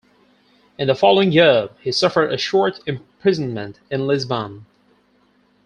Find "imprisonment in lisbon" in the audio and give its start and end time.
2.87-4.65